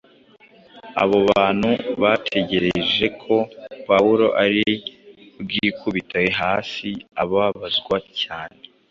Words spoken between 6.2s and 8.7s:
hasi ababazwa cyane.